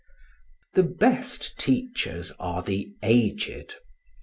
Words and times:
The 0.73 0.81
best 0.81 1.59
teachers 1.59 2.31
are 2.39 2.63
the 2.63 2.91
aged. 3.03 3.75